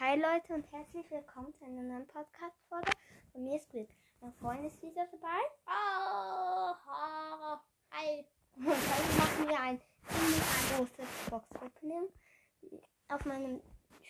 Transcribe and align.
Hi 0.00 0.16
Leute 0.16 0.54
und 0.54 0.64
herzlich 0.72 1.10
willkommen 1.10 1.52
zu 1.54 1.66
einer 1.66 1.82
neuen 1.82 2.06
Podcast-Folge 2.06 2.90
von 3.30 3.44
mir 3.44 3.58
Squid. 3.58 3.90
Mein 4.22 4.32
Freund 4.32 4.64
ist 4.64 4.80
wieder 4.82 5.06
dabei. 5.10 5.38
Oh, 5.66 6.74
oh, 6.88 7.58
hi. 7.90 8.24
Und 8.56 8.68
heute 8.68 9.18
machen 9.18 9.48
wir 9.48 9.60
ein 9.60 9.80
ziemlich 10.08 10.96
großes 10.96 11.30
Box-Opening 11.30 12.08
auf 13.08 13.24
meinem 13.26 13.60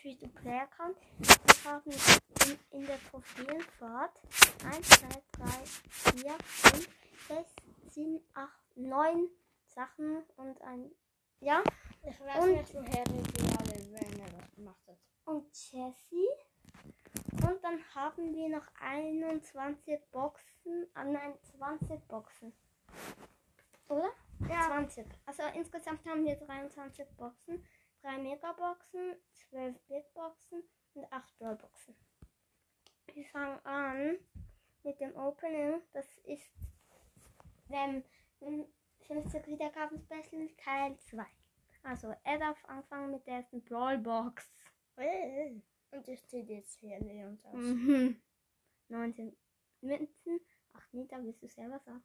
Free-to-Play-Account. 0.01 0.97
Wir 1.19 1.71
haben 1.73 1.91
in, 1.91 2.81
in 2.81 2.87
der 2.87 3.01
Trophäenfahrt 3.11 4.21
1, 4.65 4.89
2, 4.89 5.09
3, 5.33 5.47
4, 5.67 6.31
5, 6.45 6.89
6, 7.29 7.55
7, 7.89 8.21
8, 8.35 8.77
9 8.77 9.29
Sachen 9.67 10.23
und 10.37 10.63
ein. 10.63 10.93
Ja, 11.41 11.65
Ich 12.03 12.21
weiß 12.21 12.43
Und- 12.43 12.53
nicht, 12.53 12.75
woher 12.75 13.05
die 13.05 13.57
alle 13.59 14.01
Rennen 14.01 14.51
gemacht 14.57 14.87
hat. 14.89 14.99
und 15.25 15.47
Jessie. 15.71 16.29
Und 17.47 17.63
dann 17.63 17.95
haben 17.95 18.35
wir 18.35 18.49
noch 18.49 18.67
21 18.81 20.01
Boxen. 20.11 20.89
Ah 20.95 21.05
nein, 21.05 21.35
20 21.43 22.07
Boxen. 22.09 22.53
Oder? 23.89 24.11
Ja. 24.49 24.67
20. 24.69 25.07
Also 25.27 25.43
insgesamt 25.55 26.05
haben 26.07 26.25
wir 26.25 26.37
23 26.37 27.09
Boxen. 27.17 27.65
3 28.03 28.19
Megaboxen, 28.19 29.15
12 29.49 29.79
Big 29.87 30.13
Boxen 30.15 30.63
und 30.95 31.13
8 31.13 31.39
Boxen. 31.39 31.95
Wir 33.15 33.25
fangen 33.27 33.65
an 33.65 34.19
mit 34.83 34.99
dem 35.01 35.15
Opening. 35.17 35.83
Das 35.93 36.07
ist 36.25 36.51
dem 37.69 38.03
50 39.07 39.47
Wiedergaben 39.47 39.99
Special 40.01 40.49
Teil 40.57 40.99
2. 40.99 41.25
Also 41.83 42.15
er 42.23 42.39
darf 42.39 42.65
anfangen 42.67 43.11
mit 43.11 43.27
der 43.27 43.37
ersten 43.37 43.63
Brawlbox. 43.65 44.49
Äh. 44.97 45.61
Und 45.91 46.09
ich 46.09 46.25
ziehe 46.27 46.45
jetzt 46.45 46.79
hier 46.81 46.99
Leons 47.01 47.45
aus. 47.45 47.55
Mhm. 47.55 48.21
19 48.89 49.37
Münzen. 49.83 50.41
Ach, 50.73 50.93
Nita, 50.93 51.23
willst 51.23 51.43
du 51.43 51.49
selber 51.49 51.79
sagen? 51.81 52.03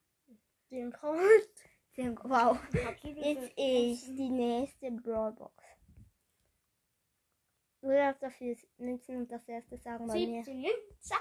Den 0.72 0.92
Colt. 0.92 1.54
Zehn- 1.94 2.18
Wow. 2.24 2.60
Jetzt 3.04 3.58
ist 3.58 4.08
die 4.18 4.30
nächste 4.30 4.92
Brawlbox. 4.92 5.64
Du 7.82 7.90
darfst 7.90 8.22
dafür 8.24 8.56
Münzen 8.78 9.18
und 9.18 9.32
das 9.32 9.48
erste 9.48 9.78
sagen 9.78 10.08
bei 10.08 10.14
mir. 10.16 10.44
17 10.44 10.62
Münze. 10.62 11.16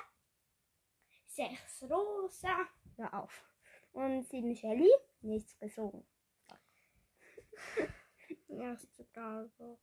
6 1.28 1.82
Rosa. 1.84 2.56
Hör 2.96 3.14
auf. 3.22 3.44
Und 3.92 4.24
7 4.28 4.54
Shelly. 4.56 4.90
Nichts 5.20 5.56
gezogen. 5.58 6.04
Erste 8.48 9.04
Galbock. 9.12 9.80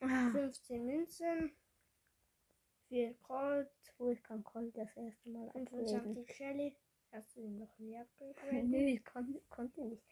Ah, 0.00 0.30
15 0.30 0.84
Münzen. 0.84 1.56
4 2.88 3.14
Colt. 3.22 3.70
wo 3.98 4.10
ich 4.10 4.22
kann 4.22 4.44
Colt 4.44 4.76
das 4.76 4.96
erste 4.96 5.28
Mal 5.30 5.48
ablesen. 5.48 6.00
25 6.02 6.36
Shelly. 6.36 6.76
Hast 7.12 7.34
du 7.36 7.40
ihn 7.40 7.58
noch 7.58 7.78
nie 7.78 7.96
abgegeben? 7.96 8.70
Nö, 8.70 8.78
ich 8.78 9.04
kon 9.04 9.40
konnte 9.48 9.82
nicht. 9.84 10.02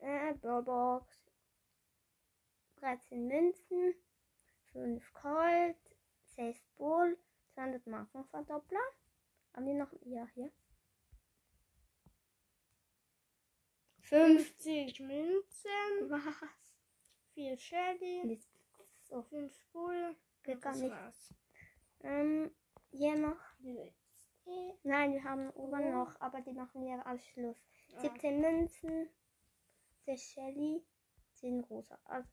Äh, 0.00 0.34
Brawlbox. 0.34 1.22
13 2.76 3.26
Münzen. 3.26 3.94
5 4.72 5.12
Colt. 5.12 5.76
6 6.36 6.60
Bull. 6.76 7.18
200 7.54 7.86
Markenverdoppler. 7.86 8.80
Haben 9.54 9.66
wir 9.66 9.74
noch? 9.74 9.92
Ja, 10.04 10.26
hier. 10.34 10.50
50 14.00 15.00
Münzen. 15.00 16.10
Was? 16.10 16.65
4 17.36 17.56
Shelly. 17.58 18.40
So 19.02 19.22
5 19.22 19.52
Bull. 19.72 20.16
geht 20.42 20.62
gar 20.62 20.72
Das 20.72 20.80
nicht. 20.80 20.90
war's. 20.92 21.34
Ähm, 22.00 22.50
hier 22.90 23.16
noch. 23.16 23.38
Die. 23.58 23.92
Nein, 24.84 25.12
wir 25.12 25.22
haben 25.24 25.50
oben 25.50 25.82
Oh. 25.88 25.92
noch, 26.04 26.20
aber 26.20 26.40
die 26.40 26.52
machen 26.52 26.82
wir 26.82 27.04
als 27.06 27.24
Schluss. 27.26 27.56
Ah. 27.96 28.00
17 28.00 28.40
Münzen. 28.40 29.08
6 30.06 30.22
Shelly. 30.22 30.82
10 31.34 31.60
Rosa. 31.64 31.98
Also, 32.04 32.28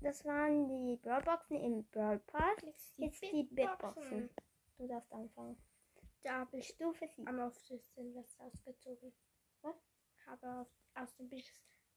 das 0.00 0.24
waren 0.24 0.66
die 0.68 0.96
Brawlboxen 0.96 1.56
im 1.60 1.84
Brawl 1.90 2.18
Pass. 2.20 2.94
Jetzt 2.96 3.22
die 3.22 3.44
Big 3.44 3.68
Boxen. 3.78 4.28
Du 4.78 4.88
darfst 4.88 5.12
anfangen. 5.12 5.56
Da 6.22 6.40
habe 6.40 6.56
ich 6.58 6.66
Stufe 6.68 7.06
7. 7.06 7.28
am 7.28 7.38
oftesten 7.40 8.14
was 8.16 8.40
ausgezogen. 8.40 9.12
Was? 9.60 9.76
Habe 10.26 10.60
auf, 10.62 10.68
aus 10.94 11.14
den 11.16 11.28
Big, 11.28 11.44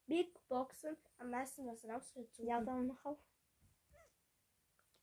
Big 0.07 0.33
Boxen 0.47 0.95
am 1.17 1.29
meisten 1.31 1.65
was 1.65 1.83
rausgezogen. 1.85 2.47
Ja, 2.47 2.61
dann 2.61 2.87
mach 2.87 3.05
auf. 3.05 3.17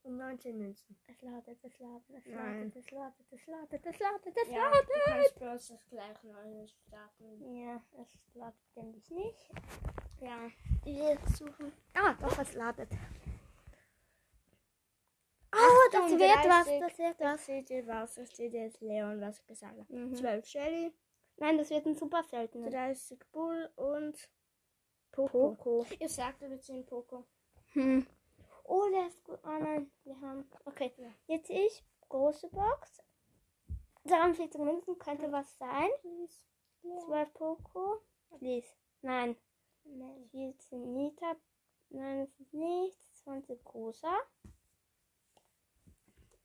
Und 0.04 0.16
19 0.16 0.58
Münzen. 0.58 0.96
Es 1.06 1.22
ladet, 1.22 1.62
es 1.62 1.78
ladet, 1.78 2.04
es 2.10 2.26
ladet, 2.26 2.76
es 2.76 2.90
ladet, 2.90 3.32
es 3.32 3.46
ladet, 3.46 3.86
es 3.86 3.98
ladet, 4.00 4.36
es 4.36 4.48
Ja, 4.50 4.64
ladet. 4.64 4.88
du 4.88 4.92
kannst 5.04 5.38
bloß 5.38 5.68
das 5.68 5.88
gleich 5.88 6.22
neu 6.24 6.66
starten. 6.66 7.56
Ja, 7.56 7.80
es 8.00 8.18
ladet 8.34 8.60
ständig 8.72 9.08
nicht. 9.10 9.50
Ja. 10.20 10.50
Wir 10.84 11.18
suchen. 11.36 11.72
Ah, 11.94 12.14
doch, 12.14 12.36
es 12.38 12.54
ladet. 12.54 12.90
Oh, 15.54 15.88
das 15.92 16.10
wird 16.10 16.20
was, 16.20 16.68
38. 16.68 16.80
das 16.80 16.98
wird 16.98 17.20
was. 17.20 17.32
Das 17.36 17.46
seht 17.46 17.70
ihr 17.70 17.86
was, 17.86 18.14
das 18.14 18.30
steht 18.32 18.52
jetzt 18.54 18.80
Leon, 18.80 19.20
was 19.20 19.38
ich 19.38 19.46
gesagt 19.46 19.78
habe. 19.78 19.94
Mhm. 19.94 20.16
12 20.16 20.46
Shelly, 20.46 20.92
Nein, 21.36 21.58
das 21.58 21.70
wird 21.70 21.86
ein 21.86 21.94
super 21.94 22.22
seltener. 22.22 22.70
30 22.70 23.18
Bull 23.32 23.70
und 23.76 24.16
Poco. 25.12 25.54
Poco. 25.54 25.86
Ich 25.98 26.12
sagte, 26.12 26.48
wir 26.50 26.60
ziehen 26.60 26.84
Poco. 26.86 27.24
Hm. 27.74 28.06
Oh, 28.64 28.84
der 28.90 29.06
ist 29.08 29.22
gut. 29.24 29.38
Oh 29.44 29.58
nein, 29.58 29.90
wir 30.04 30.20
haben. 30.20 30.50
Okay, 30.64 30.92
Ja. 30.96 31.10
jetzt 31.26 31.50
ich. 31.50 31.84
Große 32.08 32.48
Box. 32.48 33.02
43 34.04 34.60
Münzen 34.60 34.98
könnte 34.98 35.30
was 35.30 35.56
sein. 35.58 35.88
Please. 36.00 36.42
12 37.06 37.32
Poco. 37.34 38.02
Please. 38.38 38.68
Nein. 39.02 39.36
Nein. 39.84 40.28
14 40.30 40.92
Nita. 40.92 41.36
Nein, 41.90 42.20
das 42.26 42.40
ist 42.40 42.52
nichts. 42.54 43.14
20 43.24 43.62
großer. 43.64 44.18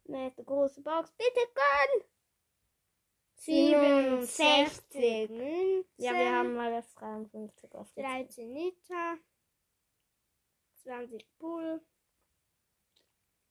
Nächste 0.06 0.44
große 0.44 0.82
Box. 0.82 1.12
Bitte 1.14 1.42
gönn! 1.54 2.04
67 3.38 5.30
Münzen. 5.30 5.86
Ja, 5.98 6.14
wir 6.14 6.32
haben 6.32 6.56
mal 6.56 6.72
das 6.72 6.94
53 6.96 7.74
auf 7.76 7.92
13 7.94 8.54
Liter. 8.54 9.18
20 10.84 11.26
Bull. 11.38 11.82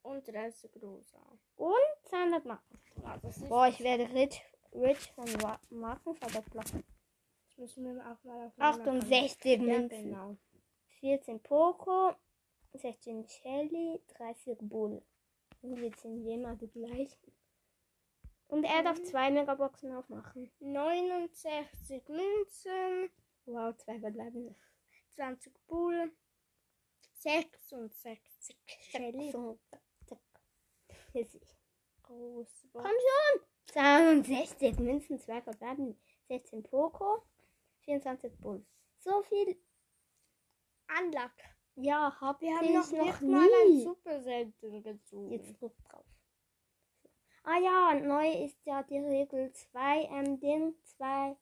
Und 0.02 0.26
30 0.28 0.70
Rosa. 0.82 1.20
Und 1.56 1.74
200 2.04 2.44
Marken. 2.44 2.78
Ja. 3.02 3.20
Boah, 3.48 3.68
ich 3.68 3.80
werde 3.80 4.08
rich, 4.14 4.40
rich 4.72 5.12
von 5.12 5.26
Wa- 5.42 5.60
Markenverdoppler. 5.70 6.62
Das 6.62 7.56
müssen 7.56 7.84
wir 7.96 8.00
auch 8.12 8.22
mal 8.24 8.46
auf 8.46 8.52
68 8.58 9.44
Ja, 9.44 9.58
Münzen. 9.62 10.04
genau. 10.04 10.36
14 11.00 11.42
Poco, 11.42 12.14
16 12.74 13.26
Shelly, 13.28 14.00
30 14.16 14.58
Bull. 14.60 15.02
Und 15.62 15.76
jetzt 15.82 16.02
sind 16.02 16.24
wir 16.24 16.34
immer 16.34 16.54
die 16.54 16.68
gleichen. 16.70 17.32
Und 18.48 18.64
er 18.64 18.82
darf 18.82 19.02
zwei 19.02 19.30
Megaboxen 19.30 19.92
aufmachen. 19.92 20.50
69 20.60 22.08
Münzen. 22.08 23.10
Wow, 23.46 23.76
zwei 23.76 23.98
verbleiben. 23.98 24.54
20 25.14 25.52
Bull. 25.66 26.12
66 27.14 28.56
Shelly. 28.90 29.32
Große 32.02 32.68
Komm 32.72 32.84
schon! 32.84 33.40
62 33.72 34.78
Münzen, 34.78 35.18
zwei 35.18 35.42
verbleiben. 35.42 35.98
16 36.28 36.62
Poco, 36.62 37.22
24 37.80 38.38
Bull. 38.38 38.64
So 38.98 39.22
viel. 39.22 39.56
Anlack. 40.86 41.32
Ja, 41.74 42.16
hab 42.20 42.40
Wir 42.40 42.56
haben 42.56 42.72
noch 42.72 42.90
noch 42.92 43.04
nicht 43.04 43.22
mal 43.22 43.48
ein 43.62 43.70
nie. 43.70 43.82
super 43.82 44.22
selten 44.22 44.82
gezogen. 44.82 45.32
Jetzt 45.32 45.60
drück 45.60 45.74
drauf. 45.84 46.06
Ah 47.48 47.58
ja, 47.58 47.94
neu 47.94 48.44
ist 48.44 48.58
ja 48.66 48.82
die 48.82 48.98
Regel 48.98 49.52
2 49.52 50.08
ähm, 50.10 50.40
Ding, 50.40 50.74
2 50.98 51.36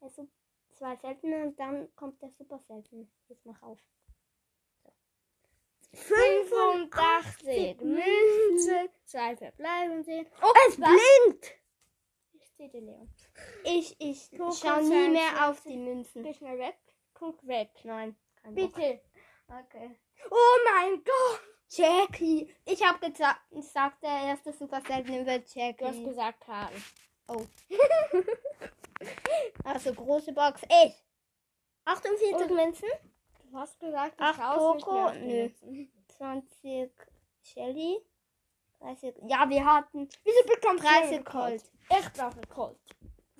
also 0.00 0.26
zwei 0.72 0.96
seltene 0.96 1.44
und 1.44 1.60
dann 1.60 1.94
kommt 1.94 2.20
der 2.22 2.30
super 2.30 2.58
seltene. 2.66 3.06
Jetzt 3.28 3.44
mach 3.44 3.62
auf. 3.62 3.78
So. 4.82 4.90
85 5.92 7.80
Münzen. 7.82 8.88
Zwei 9.04 9.36
verbleiben 9.36 10.02
sehen. 10.02 10.26
Oh, 10.42 10.52
es 10.68 10.76
blinkt! 10.76 11.52
Ich 12.32 12.48
sehe 12.56 12.70
den 12.70 12.86
Leon. 12.86 13.14
Ich, 13.64 14.00
ich 14.00 14.30
schau 14.32 14.80
nie 14.80 15.10
mehr 15.10 15.32
22. 15.32 15.42
auf 15.42 15.62
die 15.64 15.76
Münzen. 15.76 16.22
Geh 16.22 16.32
schnell 16.32 16.58
weg. 16.58 16.78
Guck 17.12 17.46
weg. 17.46 17.70
Nein, 17.84 18.16
kein 18.36 18.54
Bock. 18.54 18.74
Bitte. 18.74 19.00
Okay. 19.48 19.98
Oh 20.30 20.58
mein 20.64 21.04
Gott. 21.04 21.40
Jackie! 21.70 22.52
Ich 22.64 22.84
hab 22.84 23.00
gesagt, 23.00 23.40
gesagt, 23.50 24.02
der 24.02 24.10
erste 24.28 24.52
super 24.52 24.80
seltene 24.80 25.24
wird 25.24 25.44
Du 25.44 25.50
hast 25.50 25.54
Jackie. 25.56 26.04
gesagt, 26.04 26.40
Karl. 26.40 26.72
Oh. 27.28 27.46
also 29.64 29.94
große 29.94 30.32
Box. 30.32 30.62
Ich! 30.64 30.94
48 31.84 32.34
Und- 32.34 32.50
Münzen. 32.54 32.88
Du 33.50 33.56
hast 33.58 33.78
gesagt, 33.80 34.18
mehr 34.18 34.50
auf 34.56 35.12
die 35.12 35.18
Nö. 35.18 35.42
Münzen. 35.42 35.92
20 36.18 36.90
Shelly, 37.42 37.98
30. 38.80 39.14
Ja, 39.28 39.48
wir 39.48 39.64
hatten 39.64 40.08
Wieso 40.24 40.42
bekommst 40.46 40.84
30 40.84 41.18
du 41.18 41.24
Colt. 41.24 41.62
Ich 41.88 42.12
brauche 42.12 42.40
Colt. 42.48 42.78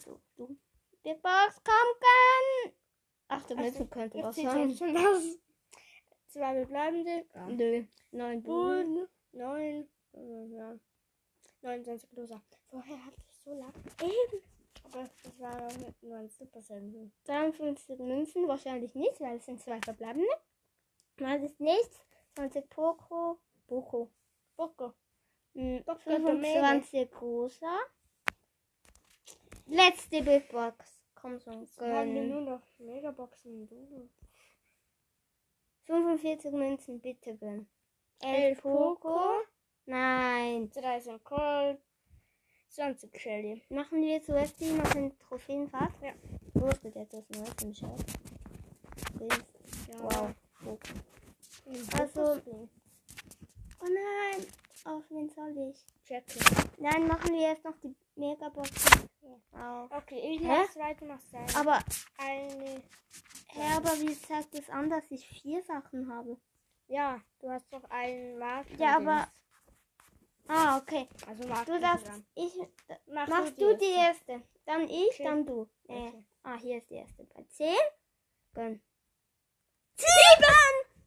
Du, 0.05 0.19
du. 0.37 0.57
Big 1.03 1.21
Box, 1.23 1.61
komm, 1.65 2.01
gönn! 2.01 2.73
Ach, 3.29 3.43
du 3.47 3.55
Ach 3.57 3.63
willst 3.63 3.79
so, 3.79 3.87
könnte 3.87 4.19
Ich 4.19 4.25
was 4.25 4.37
sein. 4.37 4.75
schon. 4.77 5.41
Zwei 6.31 6.55
verbleibende. 6.55 7.25
Ja. 7.35 7.47
Nö. 7.49 7.85
Neun 8.13 8.43
Bull. 8.43 8.85
Bull. 8.85 9.09
Neun. 9.33 9.89
Ja. 10.53 10.79
29 11.63 12.13
loser. 12.13 12.41
Vorher 12.69 13.05
hatte 13.05 13.21
ich 13.29 13.37
so 13.45 13.53
lang. 13.53 13.73
Eben. 14.03 14.43
Aber 14.85 15.09
das 15.23 15.39
war 15.41 15.61
noch 15.61 15.79
mit 15.79 16.03
nur 16.03 16.17
ein 16.17 16.29
Super 16.31 16.63
Senden. 16.63 17.13
53 17.25 17.99
Münzen, 17.99 18.49
wahrscheinlich 18.49 18.95
nicht, 18.95 19.21
weil 19.21 19.37
es 19.37 19.45
sind 19.45 19.61
zwei 19.61 19.81
verbleibende. 19.81 20.29
Das 21.17 21.43
ist 21.43 21.61
nichts. 21.61 22.01
20 22.37 22.69
Poco. 22.71 23.39
Poco. 23.67 24.11
Bocco. 24.57 24.95
Hm, 25.55 25.83
Doch, 25.85 25.99
25 26.01 27.09
rosa. 27.21 27.79
Letzte 29.67 30.23
Big 30.23 30.49
Box. 30.51 31.01
Komm 31.15 31.39
schon, 31.41 31.67
haben 31.79 32.15
wir 32.15 32.23
gönn. 32.23 32.31
nur 32.31 32.41
noch 32.41 32.63
Megaboxen. 32.79 33.69
Du. 33.69 34.09
45 35.91 36.53
Münzen, 36.53 37.01
bitte 37.01 37.37
gönn. 37.37 37.67
11 38.23 38.59
11 38.59 38.63
Poco. 38.63 39.19
Nein. 39.87 40.71
13 40.71 41.23
Colt. 41.25 41.81
20 42.69 43.21
Shelly. 43.21 43.61
Machen 43.71 44.01
wir 44.01 44.23
zuerst 44.23 44.61
die 44.61 44.71
noch 44.71 44.95
in 44.95 45.19
Trophäenfahrt? 45.19 45.93
Ja. 46.01 46.13
Wo 46.55 46.69
ist 46.69 46.85
denn 46.85 46.95
etwas 46.95 47.29
Neues 47.31 47.55
im 47.63 47.75
Shop? 47.75 47.99
Ja. 49.19 49.99
Wow. 50.03 50.31
Also- 51.99 52.41
Oh 53.83 53.87
nein. 53.87 54.47
Auf 54.85 55.03
wen 55.11 55.29
soll 55.31 55.57
ich? 55.71 55.85
Jackie. 56.09 56.39
Nein, 56.79 57.09
machen 57.09 57.33
wir 57.35 57.49
erst 57.49 57.65
noch 57.65 57.77
die 57.83 57.95
Megaboxen. 58.15 59.09
Auf. 59.53 59.91
Okay, 59.91 60.37
ich 60.37 60.43
das 60.47 60.73
zweite 60.73 61.05
noch 61.07 61.21
sein. 61.33 61.47
Aber, 61.57 61.81
Eine. 62.19 62.83
Hä, 63.53 63.77
aber 63.77 63.99
wie 64.01 64.19
zeigt 64.21 64.55
es 64.55 64.69
an, 64.71 64.91
dass 64.91 65.11
ich 65.11 65.27
vier 65.29 65.63
Sachen 65.63 66.13
habe? 66.13 66.37
Ja, 66.87 67.21
du 67.41 67.51
hast 67.51 67.73
doch 67.73 67.85
einen 67.91 68.39
Marken. 68.39 68.77
Ja, 68.79 68.97
aber. 68.97 69.29
Ah, 70.49 70.79
okay. 70.79 71.09
Also 71.27 71.47
Marken. 71.47 71.73
Du 71.73 71.81
darfst. 71.81 72.11
Ich. 72.35 72.53
Mach 73.07 73.29
Machst 73.29 73.61
du 73.61 73.77
die 73.77 73.93
erste? 73.97 74.43
Dann 74.67 74.89
ich, 74.89 75.11
Okay. 75.15 75.25
dann 75.25 75.47
du. 75.47 75.69
Äh, 75.89 76.09
Okay. 76.09 76.25
Ah, 76.43 76.57
hier 76.57 76.79
ist 76.79 76.89
die 76.91 76.95
erste. 76.95 77.25
Bei 77.25 77.43
10. 77.45 77.75
Gönn. 78.55 78.81
Sieben! 79.95 81.01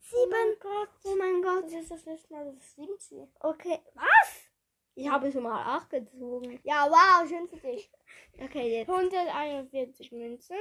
Sieben! 0.00 0.56
Gott. 0.60 0.88
Oh 1.04 1.14
mein 1.16 1.40
Gott. 1.40 1.64
Das 1.64 1.72
ist 1.74 1.90
das 1.90 2.04
letzte 2.04 2.32
Mal, 2.34 2.44
dass 2.46 2.56
ich 2.56 2.70
sieben 2.72 2.98
ziehe. 2.98 3.28
Okay. 3.40 3.78
Was? 3.94 4.48
Ich 4.94 5.08
habe 5.08 5.30
schon 5.32 5.44
mal 5.44 5.76
8 5.76 5.88
gezogen. 5.90 6.60
Ja, 6.64 6.86
wow, 6.90 7.26
schön 7.28 7.48
für 7.48 7.56
dich. 7.56 7.90
Okay, 8.40 8.78
jetzt. 8.78 8.88
141 8.90 10.10
Münzen. 10.12 10.56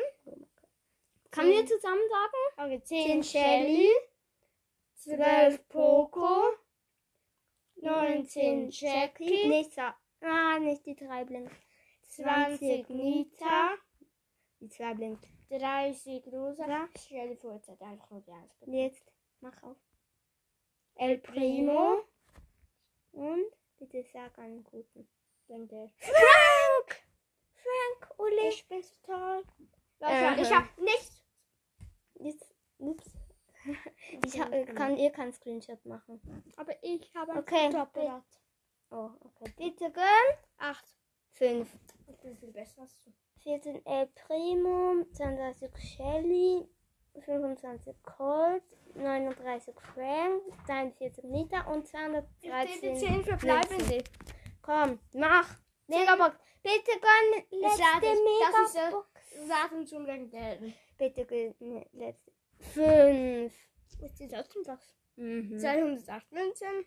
Kann 1.31 1.47
wir 1.47 1.65
zusammen 1.65 2.01
sagen? 2.09 2.73
Okay, 2.73 2.83
10 2.83 3.23
10 3.23 3.23
Shelly. 3.23 3.89
12 4.95 5.67
Poco. 5.69 6.53
19 7.77 8.69
Jackie. 8.69 9.47
Nicht 9.47 9.73
sa 9.73 9.95
Ah, 10.21 10.59
nicht 10.59 10.85
die 10.85 10.95
3 10.95 11.25
blinkt. 11.25 11.51
20 12.09 12.89
Nita. 12.89 13.75
Die 14.59 14.69
2 14.69 14.93
blinkt. 14.93 15.25
30 15.49 16.27
Rosa. 16.27 16.87
Shelly 16.97 17.35
Vorzeit 17.35 17.81
einfach 17.81 18.09
nur 18.11 18.21
die 18.21 18.31
1. 18.31 18.51
Jetzt. 18.67 19.11
Mach 19.39 19.63
auf. 19.63 19.77
El 20.95 21.17
Primo. 21.17 22.03
Und 23.13 23.45
bitte 23.79 24.03
sag 24.13 24.37
einen 24.37 24.63
guten. 24.63 25.07
Dann 25.47 25.67
der. 25.67 25.89
Frank! 25.97 27.03
Frank, 27.55 28.19
Uli. 28.19 28.49
Ich 28.49 28.67
bin 28.67 28.83
total. 29.03 29.43
Äh, 30.01 30.41
ich 30.41 30.51
hab 30.53 30.77
nichts. 30.77 31.10
Jetzt, 32.21 32.53
ups. 32.77 33.05
Ich 34.25 34.39
ha, 34.39 34.49
äh, 34.49 34.65
kann, 34.65 34.97
ihr 34.97 35.11
kann 35.11 35.31
Screenshot 35.31 35.85
machen. 35.85 36.19
Aber 36.57 36.73
ich 36.81 37.13
habe 37.15 37.33
Okay. 37.37 37.65
ein 37.65 37.71
Doppelrad. 37.71 38.23
Oh, 38.89 39.11
okay. 39.21 39.53
Bitte 39.57 39.91
gönn. 39.91 40.37
8. 40.57 40.83
5. 41.33 41.67
Ich 42.07 42.17
bin 42.17 42.35
viel 42.37 42.51
besser 42.51 42.81
als 42.81 42.97
du. 43.03 43.11
14 43.43 43.85
El 43.85 44.07
Primo, 44.07 45.05
32 45.13 45.71
Shelly, 45.77 46.67
25 47.19 47.95
Colt, 48.03 48.63
39 48.95 49.73
Frank, 49.93 50.41
43 50.67 51.23
Nita 51.25 51.61
und 51.71 51.87
213. 51.87 52.97
10 52.97 53.23
verbleibende. 53.23 54.03
Komm, 54.61 54.99
mach. 55.13 55.55
Megabox. 55.87 56.35
Bitte 56.63 56.91
gönn 56.99 57.61
letzte 57.61 57.81
es, 57.83 58.01
das 58.01 58.13
ist 58.13 58.75
Megabox. 58.75 59.07
Sachen 59.47 59.87
zum 59.87 60.05
Legendären. 60.05 60.73
Bitte 61.01 61.55
ne, 61.57 61.87
letzte. 61.93 62.31
5. 62.59 63.51
Was 64.01 64.19
ist 64.21 64.31
das 64.31 64.49
denn 64.49 64.63
das? 64.63 64.95
Mhm. 65.15 65.57
208 65.57 66.31
Münzen. 66.31 66.85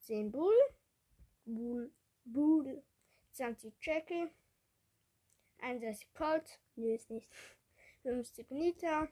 10 0.00 0.32
Bull. 0.32 0.52
Bull. 1.44 1.92
Bull. 2.24 2.82
20 3.30 3.72
Jackie. 3.80 4.26
31 5.60 6.12
Colt. 6.12 6.58
Nö, 6.74 6.92
ist 6.92 7.08
nicht. 7.08 7.30
50 8.02 8.50
Nita. 8.50 9.06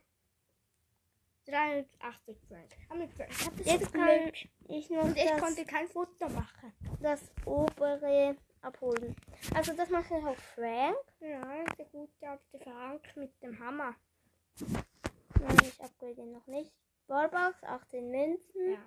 83 1.46 2.36
Frank. 2.48 2.76
Aber 2.88 3.04
hat 3.04 3.60
es 3.60 3.66
Jetzt 3.66 3.92
kann 3.92 4.32
ich 4.68 4.90
noch 4.90 5.04
Und 5.04 5.16
ich 5.16 5.30
konnte 5.36 5.64
kein 5.64 5.86
Foto 5.86 6.28
machen. 6.28 6.72
das 7.00 7.22
obere 7.44 8.36
abholen. 8.62 9.14
Also 9.54 9.74
das 9.74 9.88
mache 9.90 10.18
ich 10.18 10.24
auf 10.24 10.38
Frank. 10.56 10.96
Ja, 11.20 11.64
der 11.78 11.84
gute 11.86 12.28
alte 12.28 12.58
Frank 12.58 13.16
mit 13.16 13.40
dem 13.40 13.56
Hammer. 13.60 13.94
Nein, 15.40 15.56
ich 15.62 15.80
upgrade 15.82 16.20
ihn 16.20 16.32
noch 16.32 16.46
nicht. 16.46 16.72
Ballbox, 17.06 17.62
18 17.64 18.10
Münzen. 18.10 18.72
Ja. 18.72 18.78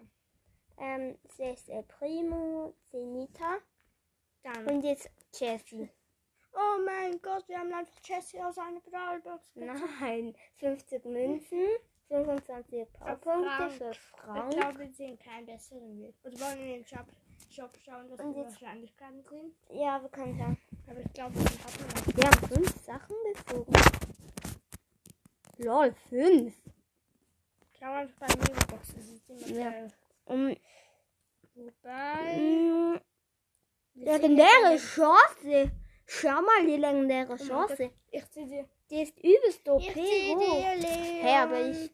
Ähm, 0.78 1.18
6 1.38 1.70
El 1.70 1.84
Primo, 1.84 2.74
10 2.92 3.14
Nita. 3.14 3.58
Dann. 4.44 4.66
Und 4.68 4.84
jetzt 4.84 5.10
Jessie. 5.34 5.90
Oh 6.54 6.82
mein 6.86 7.22
Gott, 7.22 7.48
wir 7.48 7.60
haben 7.60 7.74
einfach 7.74 8.00
Jessie 8.04 8.42
aus 8.42 8.58
einer 8.58 8.80
Brawlbox. 8.82 9.56
Nein, 9.56 10.36
50 10.58 11.06
Münzen, 11.06 11.68
25 12.10 12.92
Powerpunkte 12.94 13.50
Frank. 13.50 13.72
für 13.74 13.92
Ich 13.92 13.98
Frauen. 14.00 14.50
glaube, 14.50 14.80
wir 14.80 14.92
sehen 14.94 15.18
keinen 15.20 15.46
besseren 15.46 16.02
Weg. 16.02 16.16
Oder 16.26 16.40
wollen 16.42 16.58
wir 16.60 16.76
in 16.76 16.84
den 16.84 16.86
Shop, 16.88 17.06
Shop 17.50 17.72
schauen, 17.86 18.10
dass 18.10 18.20
Und 18.20 18.36
jetzt- 18.36 18.62
Wahrscheinlichkeiten 18.62 19.24
sind? 19.30 19.56
Ja, 19.70 20.02
wir 20.02 20.10
können 20.10 20.38
schauen. 20.38 20.58
Aber 20.90 21.00
ich 21.00 21.14
glaube, 21.14 21.36
wir 21.36 21.42
haben 21.46 22.06
noch. 22.06 22.18
Wir 22.18 22.26
haben 22.26 22.48
5 22.48 22.86
Sachen 22.86 23.16
gezogen. 23.34 23.74
Lol, 25.64 25.94
5. 26.10 26.54
Schau 27.78 27.92
einfach 27.94 28.28
bei 28.28 28.36
Megaboxen. 28.36 29.00
Ist 29.00 29.30
immer 29.30 29.60
Ja. 29.60 29.70
geil. 29.72 29.88
Um, 30.26 30.56
Wobei. 31.56 33.02
legendäre 33.94 34.78
Chance. 34.78 35.72
Schau 36.06 36.42
mal, 36.42 36.66
die 36.66 36.78
legendäre 36.78 37.34
Oh 37.34 37.38
Chance. 37.38 37.78
Gott, 37.78 37.92
Ich 38.12 38.26
sehe 38.26 38.48
dir. 38.48 38.70
Die 38.90 39.02
ist 39.04 39.18
übelst 39.20 39.68
OP 39.70 39.82
Ich 39.82 39.94
dir, 39.94 40.36
Leon. 40.36 40.82
Hä, 40.82 41.36
aber 41.38 41.62
ich. 41.70 41.92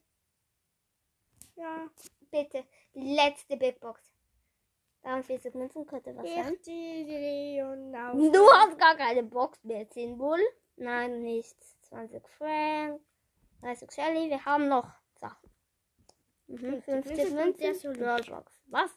Ja. 1.56 1.90
Bitte, 2.32 2.64
die 2.94 3.16
letzte 3.16 3.58
Big 3.58 3.80
Box. 3.80 4.02
43 5.04 5.54
Münzen 5.54 5.86
könnte 5.86 6.16
was 6.16 6.26
sein. 6.28 6.54
Ich 6.54 6.62
dir, 6.62 7.06
Leon. 7.06 7.96
Auf. 7.96 8.14
Du 8.32 8.52
hast 8.52 8.78
gar 8.78 8.96
keine 8.96 9.24
Box 9.24 9.64
mehr. 9.64 9.88
10 9.90 10.18
Bull. 10.18 10.40
Nein, 10.76 11.22
nichts. 11.22 11.80
20 11.90 12.28
Frank. 12.30 13.02
30 13.62 13.92
Shelly. 13.92 14.30
Wir 14.30 14.44
haben 14.46 14.68
noch 14.68 14.90
Sachen. 15.16 15.50
Mhm, 16.48 16.82
50 16.82 17.32
Münzen. 17.32 17.94
Brawlbox. 17.94 18.52
Was? 18.68 18.92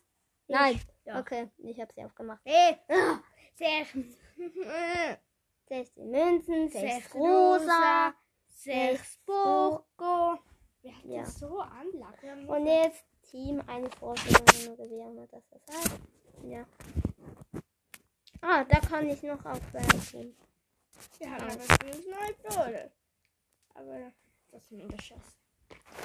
Nein. 0.49 0.81
Ja. 1.05 1.21
Okay, 1.21 1.51
ich 1.59 1.81
habe 1.81 1.93
sie 1.95 2.05
aufgemacht. 2.05 2.41
Hey, 2.45 2.77
Ah, 2.89 3.21
sehr. 3.55 3.85
16 5.69 6.11
Münzen, 6.11 6.69
6 6.69 6.81
Sechs 6.81 7.15
rosa. 7.15 8.15
Sechs 8.49 9.19
Poco. 9.25 10.39
Wir 10.83 10.97
hatten 10.97 11.11
Ja. 11.13 11.25
so 11.25 11.61
Anlage. 11.61 12.47
Und 12.47 12.67
jetzt 12.67 13.05
Team 13.23 13.63
eine 13.67 13.89
Vorstellung 13.91 14.75
oder 14.75 14.91
wie 14.91 15.03
auch 15.03 15.11
immer 15.11 15.27
das 15.29 15.43
das 15.51 15.63
heißt. 15.77 15.99
Ja. 16.45 16.65
Ah, 18.43 18.65
da 18.65 18.81
kann 18.81 19.09
ich 19.09 19.23
noch 19.23 19.45
aufwerfen. 19.45 20.37
Wir 21.19 21.31
haben 21.31 21.43
aber 21.45 21.61
fünf 21.61 22.07
neue 22.07 22.35
Brawler. 22.43 22.91
Aber 23.75 24.13
das 24.53 24.71
ist 24.71 24.93
der 24.93 24.99
Scheiß. 25.03 25.37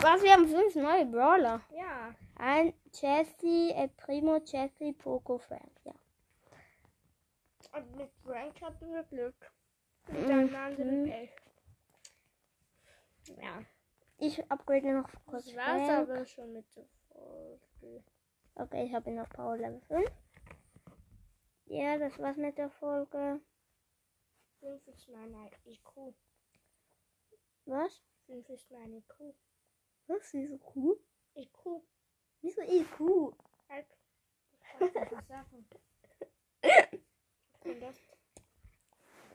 Was? 0.01 0.21
Wir 0.23 0.33
haben 0.33 0.47
fünf 0.47 0.75
neue 0.75 1.05
Brawler. 1.05 1.61
Ja. 1.71 2.13
Ein 2.35 2.73
Jesse, 2.93 3.73
El 3.73 3.89
Primo, 3.89 4.37
Jesse, 4.45 4.93
Poco, 4.93 5.37
Frank. 5.37 5.71
Ja. 5.83 5.93
Und 7.73 7.95
mit 7.95 8.09
Frank 8.23 8.61
hatten 8.61 8.91
wir 8.93 9.03
Glück. 9.03 9.35
Mit 10.07 10.21
Mhm. 10.25 10.31
einem 10.31 10.55
anderen 10.55 11.03
Pech. 11.05 11.29
ja. 13.41 13.61
Ich 14.17 14.49
upgrade 14.51 14.93
noch 14.93 15.09
kurz 15.25 15.45
Das 15.45 15.55
war's 15.55 15.87
Frank. 15.87 16.09
aber 16.09 16.25
schon 16.25 16.53
mit 16.53 16.65
der 16.75 16.85
Folge. 17.09 18.03
Okay, 18.55 18.85
ich 18.85 18.93
habe 18.93 19.09
ihn 19.09 19.19
auf 19.19 19.29
Power 19.29 19.57
Level 19.57 19.81
5. 19.81 20.09
Ja, 21.65 21.97
das 21.97 22.17
war's 22.19 22.37
mit 22.37 22.57
der 22.57 22.69
Folge. 22.69 23.41
5 24.61 24.87
ist 24.87 25.09
meine 25.09 25.49
IQ. 25.65 26.13
Was? 27.65 28.01
5 28.27 28.49
ist 28.49 28.69
meine 28.71 28.97
IQ. 28.97 29.33
Was? 30.07 30.33
Wieso 30.33 30.57
Kuh? 30.57 30.95
Wieso 32.41 32.61
IQ? 32.61 33.33
Halt. 33.69 33.87
Das. 37.79 37.95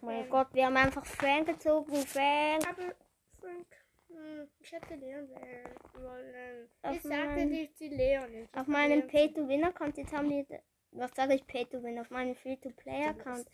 Oh 0.03 0.07
mein 0.07 0.25
Ähm. 0.25 0.31
Gott, 0.31 0.49
wir 0.55 0.65
haben 0.67 0.77
einfach 0.79 1.05
Frank 1.05 1.47
gezogen. 1.49 1.95
Frank. 2.07 2.67
Aber 2.67 2.95
Frank, 3.39 3.67
hm, 4.09 4.49
ich 4.59 4.73
hätte 4.73 4.95
Leon 4.95 5.29
wählen 5.29 5.75
wollen. 5.93 6.69
Auf 6.83 6.97
ich 6.97 7.03
sagte 7.03 7.45
nicht 7.45 7.79
die 7.79 7.89
Leon. 7.89 8.33
Ich 8.35 8.49
Auf 8.55 8.67
meinem 8.67 9.07
Pay-to-Win-Account, 9.07 9.99
jetzt 9.99 10.13
haben 10.15 10.31
die, 10.31 10.47
was 10.93 11.15
sage 11.15 11.35
ich 11.35 11.47
Pay-to-Win, 11.47 11.99
auf 11.99 12.09
meinem 12.09 12.35
Free-to-Play-Account. 12.35 13.47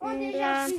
Und 0.00 0.20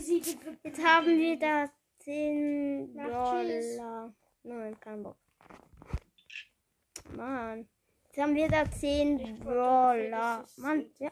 Siege 0.01 0.36
ge- 0.36 0.58
Jetzt 0.63 0.84
haben 0.86 1.08
wir 1.08 1.39
da 1.39 1.70
10 2.03 2.93
Mach 2.95 3.31
tschüss. 3.31 3.77
Dollar. 3.77 4.13
Nein, 4.43 4.79
kein 4.79 5.03
Bock. 5.03 5.17
Mann. 7.15 7.67
Jetzt 8.05 8.17
haben 8.17 8.36
wir 8.36 8.50
da 8.50 8.69
10 8.69 9.19
Ich 9.19 9.45
wollte 9.45 10.10
Dollar. 10.10 10.45
Mann, 10.57 10.86
ja. 11.00 11.12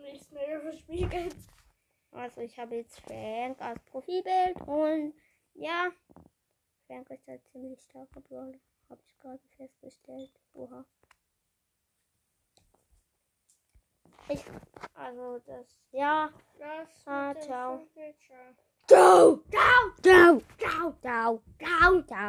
Nichts 0.00 0.30
mehr 0.32 0.60
überspiegelt. 0.60 1.36
Also 2.10 2.40
ich 2.40 2.58
habe 2.58 2.76
jetzt 2.76 3.00
Frank 3.00 3.60
als 3.60 3.82
Profilbild 3.84 4.60
und 4.66 5.14
ja, 5.54 5.90
Frank 6.86 7.10
ist 7.10 7.28
ein 7.28 7.40
ziemlich 7.52 7.80
starker 7.82 8.20
Brawler. 8.20 8.58
Habe 8.88 9.00
ich 9.06 9.18
gerade 9.18 9.40
festgestellt. 9.56 10.30
Oha. 10.54 10.84
Ich, 14.28 14.44
also 14.94 15.38
das, 15.46 15.66
ja. 15.92 16.30
Das 16.58 16.88
Ah, 17.06 17.34
ciao. 17.34 17.80
Ciao, 18.86 19.40
ciao, 19.50 19.92
ciao, 20.02 20.42
ciao, 20.58 20.94
ciao, 21.00 21.42
ciao, 21.58 22.02
ciao. 22.02 22.14